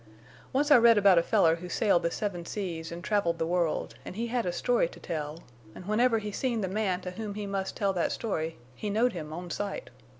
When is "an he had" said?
4.03-4.47